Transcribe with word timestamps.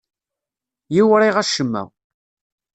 Yewriɣ 0.95 1.35
acemma. 1.41 1.83